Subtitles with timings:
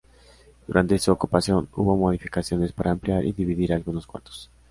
[0.65, 4.49] Durante su ocupación hubo modificaciones para ampliar y dividir algunos cuartos.